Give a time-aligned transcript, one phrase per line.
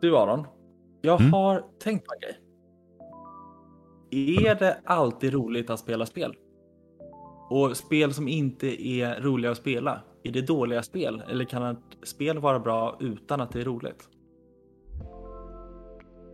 [0.00, 0.46] Du Aron,
[1.02, 1.32] jag Mm.
[1.32, 2.36] har tänkt på en grej.
[4.46, 6.34] Är det alltid roligt att spela spel?
[7.50, 11.22] Och spel som inte är roliga att spela, är det dåliga spel?
[11.30, 11.78] Eller kan ett
[12.08, 14.08] spel vara bra utan att det är roligt?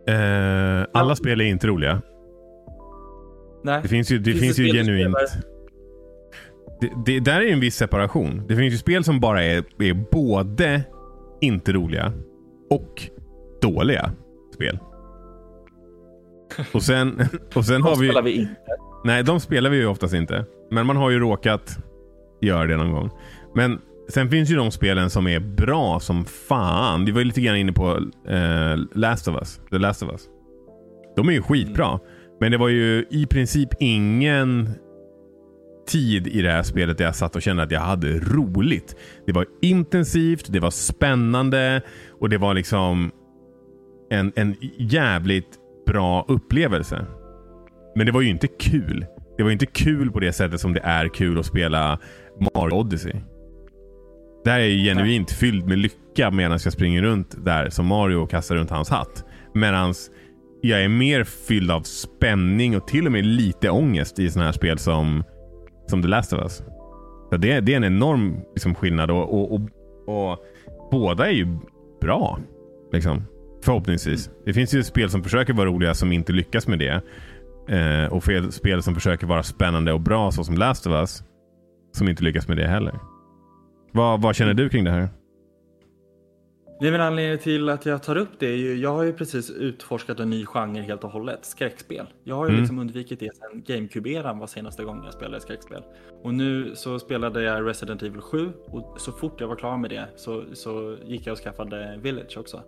[0.07, 2.01] Eh, alla spel är inte roliga.
[3.63, 3.81] Nej.
[3.81, 5.15] Det finns ju, det Finns finns det ju genuint...
[6.81, 8.41] Det, det, där är ju en viss separation.
[8.47, 10.83] Det finns ju spel som bara är, är både
[11.41, 12.13] inte roliga
[12.69, 13.09] och
[13.61, 14.11] dåliga
[14.53, 14.79] spel.
[16.73, 17.21] Och sen,
[17.55, 18.07] och sen har vi...
[18.07, 18.55] spelar vi inte.
[19.03, 20.45] Nej, de spelar vi ju oftast inte.
[20.71, 21.77] Men man har ju råkat
[22.41, 23.09] göra det någon gång.
[23.55, 27.05] Men sen finns ju de spelen som är bra som fan.
[27.05, 27.97] Vi var ju lite grann inne på
[28.27, 29.59] eh, Last of Us.
[29.71, 30.21] The Last of Us.
[31.15, 31.99] De är ju skitbra.
[32.39, 34.69] Men det var ju i princip ingen
[35.87, 38.95] tid i det här spelet där jag satt och kände att jag hade roligt.
[39.25, 41.81] Det var intensivt, det var spännande
[42.19, 43.11] och det var liksom
[44.09, 47.05] en, en jävligt bra upplevelse.
[47.95, 49.05] Men det var ju inte kul.
[49.37, 51.99] Det var inte kul på det sättet som det är kul att spela
[52.55, 53.13] Mario Odyssey.
[54.43, 58.15] Det här är ju genuint fylld med lycka medan jag springer runt där som Mario
[58.15, 59.25] och kastar runt hans hatt.
[59.53, 59.93] Medan
[60.61, 64.53] jag är mer fylld av spänning och till och med lite ångest i sådana här
[64.53, 65.23] spel som,
[65.87, 66.63] som The Last of Us.
[67.29, 69.61] Så det, det är en enorm liksom, skillnad och, och, och,
[70.07, 70.39] och
[70.91, 71.57] båda är ju
[72.01, 72.39] bra.
[72.91, 73.23] Liksom.
[73.67, 74.29] Förhoppningsvis.
[74.45, 77.01] Det finns ju spel som försöker vara roliga som inte lyckas med det.
[77.75, 81.23] Eh, och fel, spel som försöker vara spännande och bra så som Last of Us.
[81.91, 82.99] Som inte lyckas med det heller.
[83.91, 85.09] Vad, vad känner du kring det här?
[86.79, 88.45] Det är väl anledningen till att jag tar upp det.
[88.47, 91.45] är ju- Jag har ju precis utforskat en ny genre helt och hållet.
[91.45, 92.05] Skräckspel.
[92.23, 92.61] Jag har ju Mm.
[92.61, 95.83] liksom undvikit det sedan GameCube-eran var senaste gången jag spelade skräckspel.
[96.23, 99.89] Och nu så spelade jag Resident Evil 7 och så fort jag var klar med
[99.89, 102.61] det så, så gick jag och skaffade Village också.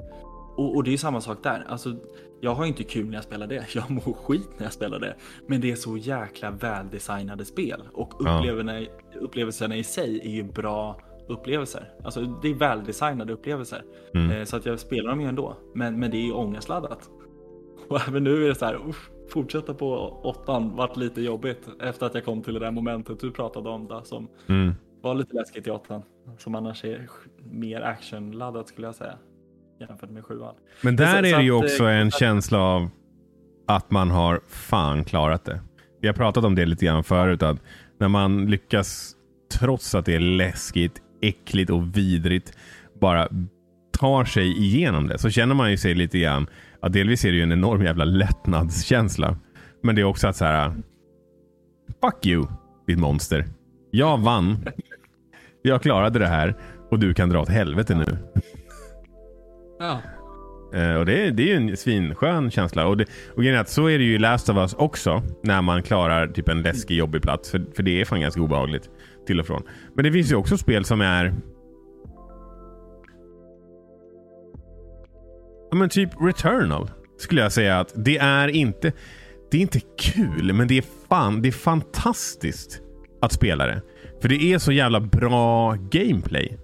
[0.60, 1.66] Och, och det är samma sak där.
[1.68, 1.96] Alltså,
[2.42, 3.66] jag har inte kul när jag spelar det.
[3.76, 5.16] Jag mår skit när jag spelar det.
[5.48, 7.82] Men det är så jäkla väldesignade spel.
[7.94, 8.86] Och upplevelserna,
[9.22, 11.92] upplevelserna i sig är ju bra upplevelser.
[12.04, 13.84] Alltså det är väldesignade upplevelser.
[14.14, 14.32] Mm.
[14.32, 15.56] Eh, Så att jag spelar dem ju ändå.
[15.76, 17.10] Men, men det är ju ångestladdat.
[17.90, 22.06] Och även nu är det så här, usch, fortsätta på åttan vart lite jobbigt efter
[22.06, 24.74] att jag kom till det där momentet du pratade om det som Mm.
[25.02, 26.02] var lite läskigt i åttan.
[26.38, 27.10] Som annars är
[27.52, 29.14] mer actionladdat skulle jag säga.
[29.80, 30.56] Jämfört med sjuan.
[30.82, 32.90] Men där Så- är det ju att, också eh, en känsla av
[33.68, 35.62] att man har fan klarat det.
[36.02, 37.44] Vi har pratat om det lite grann förut.
[37.44, 37.58] Att
[38.00, 39.16] när man lyckas,
[39.60, 42.54] trots att det är läskigt, äckligt och vidrigt,
[43.02, 43.28] bara
[44.00, 45.18] tar sig igenom det.
[45.18, 46.48] Så känner man ju sig lite grann,
[46.82, 49.38] ja, delvis är det ju en enorm jävla lättnadskänsla.
[49.84, 50.74] Men det är också att så här.
[52.02, 52.46] Fuck you,
[52.88, 53.46] ditt monster.
[53.92, 54.66] Jag vann.
[55.62, 56.56] Jag klarade det här
[56.92, 58.18] och du kan dra åt helvete nu.
[59.80, 60.02] Ja.
[60.74, 62.88] Eh, och det, det är ju en svinskön känsla.
[62.88, 65.24] Och, det, och grejen är att så är det ju i Last of Us också.
[65.44, 67.52] När man klarar typ en läskig jobbig plats.
[67.52, 68.90] För, för det är fan ganska obehagligt.
[69.28, 69.64] Till och från.
[69.96, 71.34] Men det finns ju också spel som är...
[75.72, 76.92] Ja men typ Returnal.
[77.18, 78.92] Skulle jag säga att det är inte...
[79.52, 82.82] Det är inte kul, men det är fan, det är fantastiskt
[83.22, 83.82] att spela det.
[84.22, 86.58] För det är så jävla bra gameplay.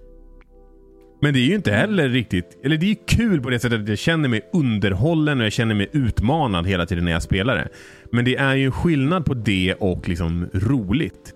[1.20, 2.58] Men det är ju inte heller riktigt...
[2.64, 5.52] Eller det är ju kul på det sättet att jag känner mig underhållen och jag
[5.52, 7.68] känner mig utmanad hela tiden när jag spelar det.
[8.12, 11.32] Men det är ju skillnad på det och liksom roligt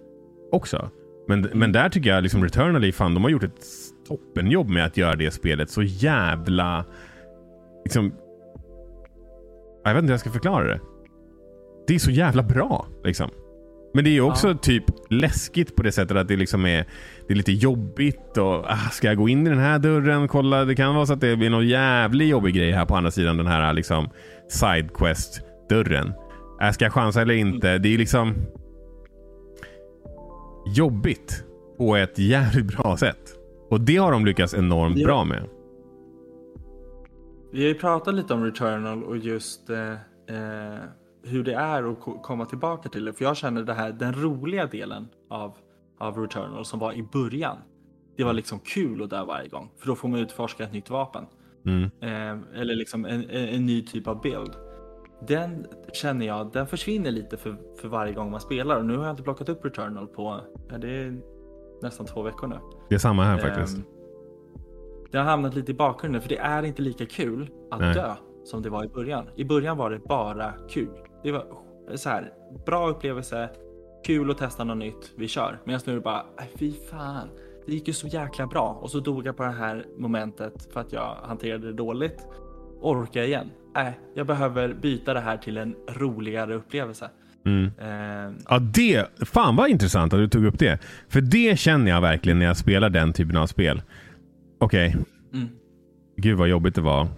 [0.52, 0.90] också.
[1.28, 3.66] Men, men där tycker jag liksom Returnal är fan, de har gjort ett
[4.08, 6.84] toppenjobb med att göra det spelet så jävla...
[7.84, 8.12] Liksom...
[9.84, 10.80] Jag vet inte hur jag ska förklara det.
[11.86, 13.30] Det är så jävla bra liksom.
[13.94, 14.54] Men det är ju också Ja.
[14.54, 16.84] typ läskigt på det sättet att det liksom är,
[17.28, 20.28] det är lite jobbigt och ah, ska jag gå in i den här dörren?
[20.28, 23.10] Kolla, det kan vara så att det blir någon jävligt jobbig grej här på andra
[23.10, 24.08] sidan den här liksom
[24.48, 26.12] sidequest dörren.
[26.62, 27.78] Äh, ska jag chansa eller inte?
[27.78, 28.34] Det är liksom
[30.76, 31.44] jobbigt
[31.78, 33.36] på ett jävligt bra sätt.
[33.70, 35.06] Och det har de lyckats enormt Ja.
[35.06, 35.42] bra med.
[37.52, 39.90] Vi har ju pratat lite om Returnal och just eh,
[40.36, 40.78] eh,
[41.22, 43.12] hur det är att ko- komma tillbaka till det.
[43.12, 45.56] För jag känner det här, den roliga delen av,
[45.98, 47.56] av Returnal som var i början.
[48.16, 49.70] Det var liksom kul att dö varje gång.
[49.78, 51.24] För då får man utforska ett nytt vapen.
[51.66, 51.84] Mm.
[52.00, 54.52] Eh, eller liksom en, en, en ny typ av bild.
[55.28, 58.76] Den känner jag, den försvinner lite för, för varje gång man spelar.
[58.76, 60.40] Och nu har jag inte plockat upp Returnal på,
[60.70, 61.20] ja, det är
[61.82, 62.56] nästan två veckor nu.
[62.88, 63.76] Det är samma här faktiskt.
[63.78, 63.84] Ehm,
[65.10, 67.94] Det har hamnat lite i bakgrunden för det är inte lika kul att Nej.
[67.94, 68.14] dö
[68.44, 69.26] som det var i början.
[69.36, 70.94] I början var det bara kul.
[71.22, 71.44] Det var
[71.94, 72.32] så här,
[72.66, 73.50] bra upplevelse,
[74.06, 75.58] kul att testa något nytt, vi kör.
[75.64, 77.28] Medan nu är det bara, "Aj, fy fan,
[77.66, 78.78] det gick ju så jäkla bra.
[78.82, 82.26] Och så dog jag på det här momentet för att jag hanterade det dåligt.
[82.82, 83.50] orkar jag igen.
[83.74, 87.10] Nej, jag behöver byta det här till en roligare upplevelse.
[87.46, 87.64] Mm.
[87.78, 89.06] Eh, Ja, det.
[89.26, 90.78] Fan vad intressant att du tog upp det.
[91.08, 93.82] För det känner jag verkligen när jag spelar den typen av spel.
[94.60, 94.96] Okej,
[95.34, 95.48] mm.
[96.16, 97.08] gud vad jobbigt det var.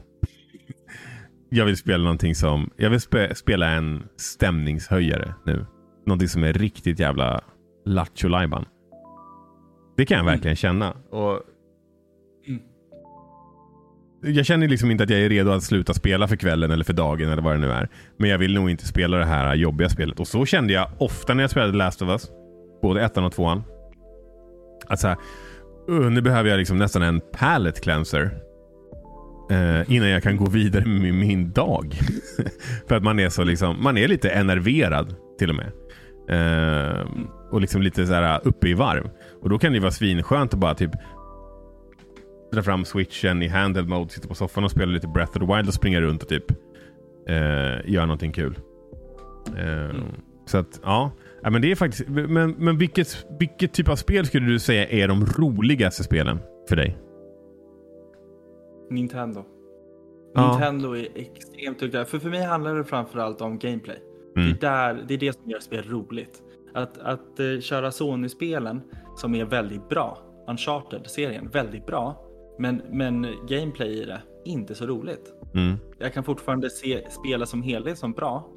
[1.54, 5.66] Jag vill spela någonting som, jag vill spe, spela en stämningshöjare nu.
[6.06, 7.40] Någonting som är riktigt jävla
[7.86, 8.28] lattjo.
[9.96, 10.26] Det kan jag Mm.
[10.34, 10.92] verkligen känna.
[11.10, 11.40] Och
[12.48, 12.60] Mm.
[14.36, 16.92] jag känner liksom inte att jag är redo att sluta spela för kvällen eller för
[16.92, 17.88] dagen eller vad det nu är.
[18.16, 20.20] Men jag vill nog inte spela det här jobbiga spelet.
[20.20, 22.30] Och så kände jag ofta när jag spelade Last of Us.
[22.82, 23.62] Både ettan och tvåan.
[24.86, 25.16] Att så här,
[25.90, 28.38] "Uh, nu behöver jag liksom nästan en palette cleanser.
[29.50, 31.94] Eh, innan jag kan gå vidare med min dag.
[32.88, 35.72] för att man är så liksom, man är lite enerverad till och med.
[36.28, 37.06] Eh,
[37.50, 39.10] och liksom lite så här uppe i varv.
[39.42, 40.90] Och då kan det vara svinskönt att bara typ
[42.52, 45.54] dra fram switchen i handheld mode, sitta på soffan och spela lite Breath of the
[45.56, 46.50] Wild och springa runt och typ
[47.28, 48.58] eh, göra någonting kul.
[49.58, 49.96] Eh,
[50.46, 51.10] Så att ja,
[51.42, 52.08] ja men det är faktiskt.
[52.08, 56.38] Men, men vilket, vilket typ av spel skulle du säga är de roligaste spelen
[56.68, 56.96] för dig?
[58.90, 59.44] Nintendo.
[60.34, 60.50] Ja.
[60.50, 62.04] Nintendo är extremt duktiga.
[62.04, 64.02] För för mig handlar det framförallt om gameplay.
[64.36, 64.48] Mm.
[64.48, 66.42] Det, är där, det är det som gör spel roligt.
[66.74, 68.80] Att, att eh, köra Sony-spelen
[69.16, 70.18] som är väldigt bra.
[70.48, 72.24] Uncharted-serien, väldigt bra.
[72.58, 75.34] Men, men gameplay i det, inte så roligt.
[75.54, 75.76] Mm.
[75.98, 78.48] Jag kan fortfarande se spela som helhet som bra.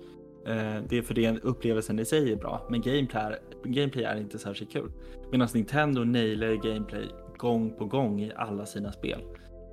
[0.48, 2.68] Eh, det är för det upplevelsen i sig är bra.
[2.70, 4.92] Men gameplay är, gameplay är inte särskilt kul.
[5.32, 7.06] Medan Nintendo nailar gameplay
[7.38, 9.22] gång på gång i alla sina spel.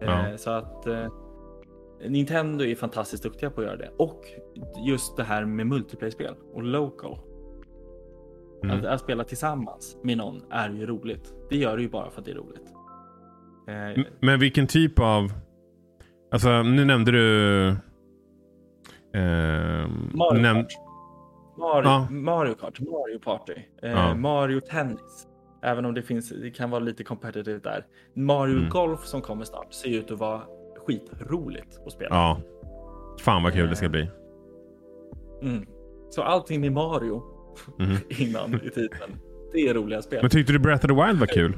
[0.02, 0.38] Eh, Ja.
[0.38, 1.06] Så att eh,
[2.08, 3.90] Nintendo är fantastiskt duktiga på att göra det.
[3.98, 4.24] Och
[4.86, 7.18] just det här med multiplayer-spel och local.
[8.64, 8.78] Mm.
[8.78, 11.34] Att, att spela tillsammans med någon är ju roligt.
[11.50, 12.72] Det gör det ju bara för att det är roligt.
[13.68, 15.32] Eh, Men vilken typ av...
[16.32, 17.66] Alltså nu nämnde du...
[19.14, 20.72] ehm, Mario näm- Kart.
[21.58, 22.06] Mario, Ja.
[22.10, 23.52] Mario Kart, Mario Party,
[23.82, 24.14] eh, Ja.
[24.14, 25.26] Mario Tennis.
[25.62, 27.86] Även om det, finns, det kan vara lite competitive där.
[28.14, 28.68] Mario Mm.
[28.70, 30.42] Golf som kommer snart ser ut att vara
[30.86, 32.14] skitroligt att spela.
[32.16, 32.40] Ja.
[33.20, 34.10] Fan vad kul det ska bli.
[35.42, 35.66] Mm.
[36.10, 37.22] Så allting med Mario
[37.78, 37.96] Mhm.
[38.08, 39.18] innan i titeln,
[39.52, 40.18] det är roliga spel.
[40.22, 41.56] Men tyckte du Breath of the Wild var kul?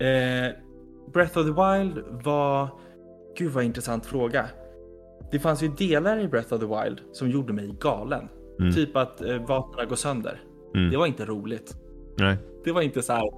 [0.00, 0.52] Eh,
[1.12, 2.68] Breath of the Wild var...
[3.38, 4.46] Gud vad intressant fråga.
[5.30, 8.28] Det fanns ju delar i Breath of the Wild som gjorde mig galen.
[8.60, 8.72] Mm.
[8.72, 10.40] Typ att eh, vapnen går sönder.
[10.74, 10.90] Mm.
[10.90, 11.76] Det var inte roligt.
[12.20, 12.36] Nej.
[12.64, 13.30] Det var inte så här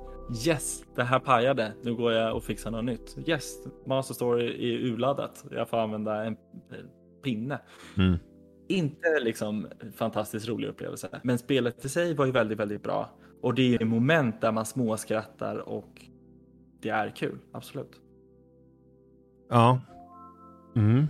[0.47, 1.73] yes, det här pajade.
[1.83, 3.17] Nu går jag och fixar något nytt.
[3.27, 5.45] Yes, Master Story är urladdat.
[5.51, 6.37] Jag får använda en
[7.25, 7.61] pinne.
[7.97, 8.19] Mm.
[8.69, 13.11] Inte liksom fantastiskt rolig upplevelse, men spelet i sig var ju väldigt, väldigt bra.
[13.43, 16.03] Och det är ju moment där man småskrattar och
[16.83, 18.01] det är kul, absolut.
[19.51, 19.81] Ja.
[20.77, 21.09] Mm.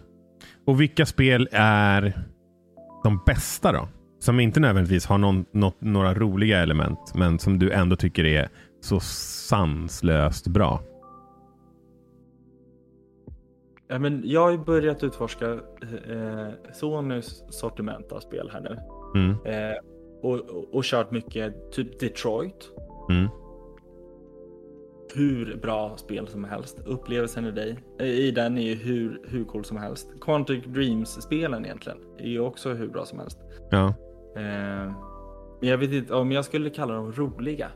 [0.64, 2.26] Och vilka spel är
[3.04, 3.88] de bästa då?
[4.22, 8.48] Som inte nödvändigtvis har någon, något, några roliga element, men som du ändå tycker är
[8.80, 10.80] så sanslöst bra.
[13.88, 15.52] Ja, men jag har ju börjat utforska
[16.10, 18.78] eh, Sonys sortiment av spel här nu.
[19.20, 19.30] Mm.
[19.30, 19.76] Eh,
[20.22, 22.70] och, och, och kört mycket, typ Detroit.
[23.10, 23.28] Mm.
[25.14, 26.78] hur bra spel som helst.
[26.84, 30.12] Upplevelsen i, dig, eh, i den är ju hur, hur cool som helst.
[30.20, 33.38] Quantic Dreams-spelen egentligen är ju också hur bra som helst.
[33.70, 33.94] Ja.
[34.36, 34.92] Eh,
[35.60, 37.68] jag vet inte om jag skulle kalla dem roliga.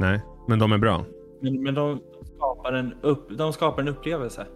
[0.00, 1.04] Nej, men de är bra.
[1.40, 2.00] Men, men de,
[2.36, 4.46] skapar en upp, de skapar en upplevelse.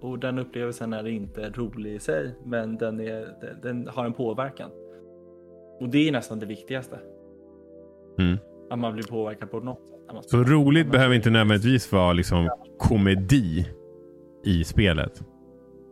[0.00, 4.12] Och den upplevelsen är inte rolig i sig, men den, är, den, den har en
[4.12, 4.70] påverkan.
[5.80, 6.98] Och det är nästan det viktigaste.
[8.18, 8.38] Mm.
[8.70, 10.30] Att man blir påverkad på något sätt.
[10.30, 13.68] Så roligt behöver inte nödvändigtvis vara liksom komedi
[14.44, 15.22] i spelet.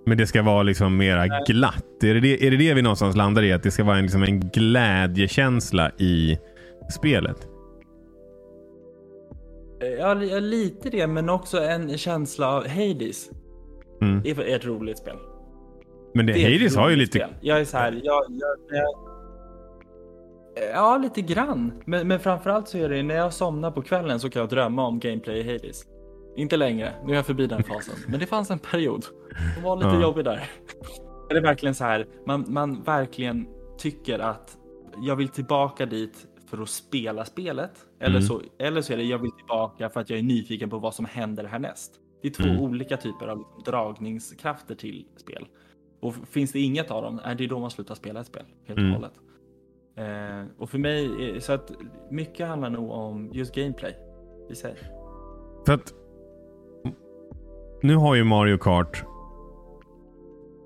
[0.06, 1.84] Men det ska vara liksom mera glatt.
[2.04, 3.52] Är det det, är det det vi någonstans landar i?
[3.52, 6.38] Att det ska vara en, liksom en glädjekänsla i
[6.90, 7.48] spelet?
[9.98, 13.30] Ja, li- ja, lite det, men också en känsla av Hades.
[14.02, 14.22] Mm.
[14.22, 15.16] Det är ett roligt spel.
[16.14, 17.18] Men det, Det Hades har ju lite...
[17.18, 17.30] spel.
[17.40, 18.86] Jag är så här, jag, jag, jag,
[20.74, 21.72] Ja, lite grann.
[21.84, 24.86] Men, men framförallt så är det när jag somnar på kvällen så kan jag drömma
[24.86, 25.84] om gameplay i Hades.
[26.36, 27.94] Inte längre, nu är jag förbi den fasen.
[28.08, 29.04] Men det fanns en period.
[29.54, 30.02] som var lite Ja.
[30.02, 30.50] jobbig där.
[31.28, 34.58] Det är verkligen så här, man, man verkligen tycker att
[35.02, 37.70] jag vill tillbaka dit för att spela spelet.
[38.00, 38.22] Eller, Mm.
[38.22, 40.94] så, eller så är det jag vill tillbaka för att jag är nyfiken på vad
[40.94, 41.92] som händer härnäst.
[42.22, 42.60] Det är två Mm.
[42.60, 45.46] olika typer av dragningskrafter till spel.
[46.00, 48.78] Och finns det inget av dem, är det då man slutar spela ett spel helt
[48.78, 48.92] och Mm.
[48.94, 49.12] hållet.
[49.96, 51.04] Eh, och för mig,
[51.36, 51.70] är- så att
[52.10, 53.96] mycket handlar nog om just gameplay
[54.50, 54.74] i sig.
[55.66, 55.94] För att
[57.82, 59.04] nu har ju Mario Kart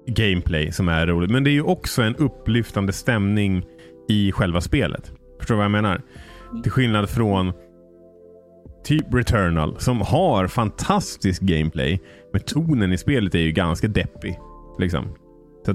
[0.07, 1.31] gameplay som är roligt.
[1.31, 3.65] Men det är ju också en upplyftande stämning
[4.09, 5.13] i själva spelet.
[5.39, 6.03] Förstår du vad jag menar?
[6.63, 7.53] Till skillnad från
[8.85, 12.01] typ Returnal som har fantastisk gameplay.
[12.33, 14.39] Men tonen i spelet är ju ganska deppig.
[14.79, 15.09] Liksom.
[15.67, 15.71] Så,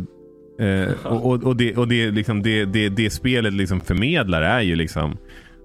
[0.63, 4.61] eh, och och, och, det, och det, liksom, det, det, det spelet liksom förmedlar är
[4.61, 5.17] ju liksom...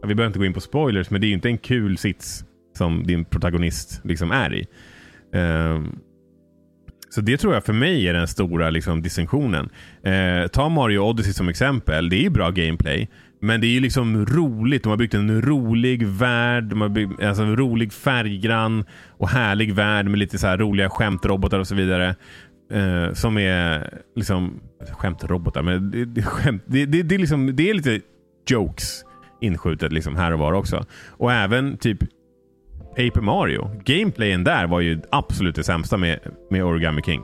[0.03, 2.45] Vi behöver inte gå in på spoilers, men det är ju inte en kul sits
[2.77, 4.67] som din protagonist liksom är i.
[5.33, 5.99] Um,
[7.11, 9.69] så det tror jag för mig är den stora liksom, distinktionen.
[10.03, 12.09] Eh, ta Mario Odyssey som exempel.
[12.09, 13.09] Det är ju bra gameplay.
[13.41, 14.83] Men det är ju liksom roligt.
[14.83, 16.65] De har byggt en rolig värld.
[16.65, 20.91] De har byggt alltså en rolig färggrann och härlig värld med lite så här roliga
[20.91, 22.15] skämtrobotar och så vidare.
[22.73, 24.61] Eh, som är liksom...
[24.93, 28.01] Skämtrobotar, men det, det, skämt, det, det, det, är liksom, det är lite
[28.51, 29.05] jokes
[29.41, 30.85] inskjutet liksom här och var också.
[31.09, 31.99] Och även typ
[32.89, 33.71] Paper Mario.
[33.85, 36.19] Gameplayen där var ju absolut det sämsta med,
[36.51, 37.23] med Origami King.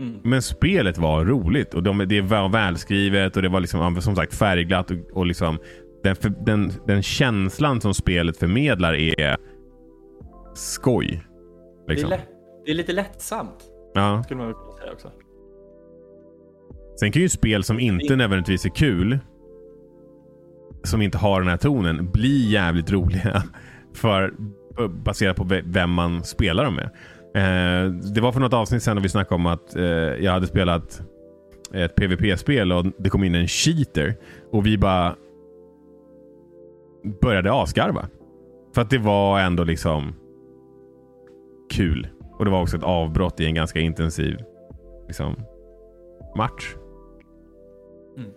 [0.00, 0.20] Mm.
[0.24, 4.34] Men spelet var roligt och de, det var välskrivet och det var liksom, som sagt
[4.34, 5.58] färgglatt och, och liksom
[6.02, 9.36] den, den, den, känslan som spelet förmedlar är
[10.54, 11.22] skoj.
[11.88, 12.10] Liksom.
[12.10, 12.28] Det, är lätt,
[12.64, 13.64] det, är lite lättsamt.
[13.94, 14.22] Ja.
[14.22, 15.10] Skulle man kunna säga också.
[17.00, 19.18] Sen kan ju spel som inte nödvändigtvis är kul
[20.84, 23.42] som inte har den här tonen bli jävligt roliga.
[23.94, 24.34] För,
[24.88, 26.90] baserat på vem man spelar dem med.
[27.34, 30.46] Eh, det var för något avsnitt sedan då vi snackade om att eh, jag hade
[30.46, 31.02] spelat
[31.74, 34.14] ett PVP-spel och det kom in en cheater.
[34.50, 35.16] Och vi bara
[37.20, 38.08] började asgarva.
[38.74, 40.14] För att det var ändå liksom
[41.70, 42.08] kul.
[42.38, 44.36] Och det var också ett avbrott i en ganska intensiv
[45.06, 45.36] liksom,
[46.36, 46.74] match.
[48.16, 48.30] Mm.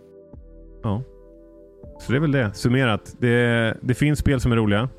[0.83, 1.03] Ja.
[1.99, 2.53] Så det är väl det.
[2.53, 3.15] Summerat.
[3.19, 4.89] Det, det finns spel som är roliga.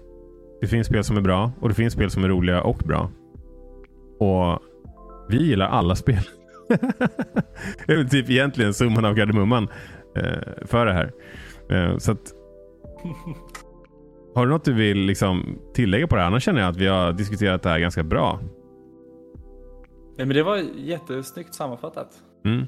[0.64, 3.10] Det finns spel som är bra och det finns spel som är roliga och bra.
[4.18, 4.62] Och
[5.28, 6.22] vi gillar alla spel.
[7.86, 9.68] det är väl typ egentligen summan av kardemumman
[10.16, 11.12] eh, för det här.
[11.70, 12.32] Eh, så att,
[14.34, 16.28] har du något du vill liksom tillägga på det här?
[16.28, 18.40] Annars känner jag att vi har diskuterat det här ganska bra.
[20.16, 22.08] Nej, men det var jättesnyggt sammanfattat.
[22.44, 22.66] Mm.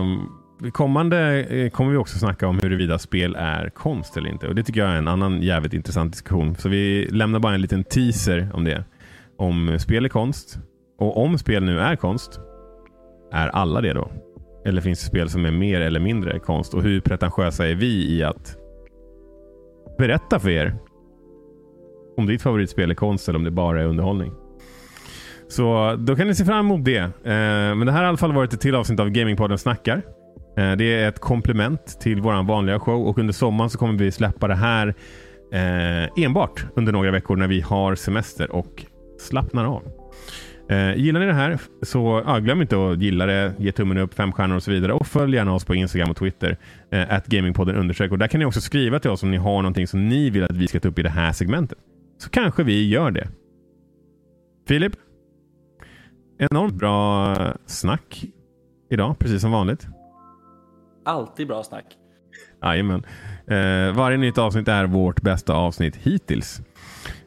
[0.00, 0.28] Um,
[0.72, 4.48] kommande eh, kommer vi också snacka om huruvida spel är konst eller inte.
[4.48, 6.56] Och Det tycker jag är en annan jävligt intressant diskussion.
[6.56, 8.84] Så vi lämnar bara en liten teaser om det.
[9.36, 10.58] Om spel är konst.
[10.98, 12.40] Och om spel nu är konst,
[13.32, 14.10] är alla det då?
[14.64, 16.74] Eller finns det spel som är mer eller mindre konst?
[16.74, 18.56] Och hur pretentiösa är vi i att
[19.98, 20.76] berätta för er
[22.16, 24.32] om ditt favoritspel är konst eller om det bara är underhållning?
[25.48, 26.98] Så då kan ni se fram emot det.
[26.98, 27.10] Eh,
[27.74, 30.02] men det här har i alla fall varit ett till avsnitt av Gamingpodden Snackar.
[30.56, 34.12] Eh, det är ett komplement till vår vanliga show och under sommaren så kommer vi
[34.12, 34.94] släppa det här
[35.52, 38.84] eh, enbart under några veckor när vi har semester och
[39.18, 39.82] slappnar av.
[40.68, 44.14] Eh, gillar ni det här så ja, glöm inte att gilla det, ge tummen upp,
[44.14, 44.92] fem stjärnor och så vidare.
[44.92, 46.56] Och följ gärna oss på Instagram och Twitter.
[46.90, 48.12] Eh, gamingpodden undersök.
[48.12, 50.44] Och där kan ni också skriva till oss om ni har någonting som ni vill
[50.44, 51.78] att vi ska ta upp i det här segmentet.
[52.18, 53.28] Så kanske vi gör det.
[54.68, 54.92] Filip?
[56.38, 57.36] Enormt bra
[57.66, 58.24] snack
[58.90, 59.88] idag, precis som vanligt.
[61.06, 61.84] Alltid bra snack.
[62.62, 63.02] Jajamän.
[63.46, 66.60] Eh, varje nytt avsnitt är vårt bästa avsnitt hittills.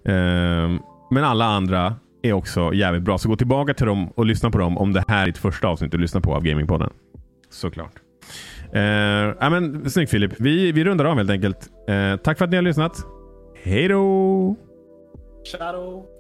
[0.06, 0.70] Eh,
[1.12, 3.18] men alla andra är också jävligt bra.
[3.18, 5.68] Så gå tillbaka till dem och lyssna på dem om det här är ditt första
[5.68, 6.90] avsnitt du lyssnar på av Gamingpodden.
[7.50, 7.94] Såklart.
[8.74, 8.82] Eh,
[9.40, 10.34] ja, men, snyggt Filip.
[10.40, 11.70] Vi, vi rundar av helt enkelt.
[11.88, 12.98] Eh, tack för att ni har lyssnat.
[13.64, 14.56] Hej då!
[15.52, 16.19] Ciao!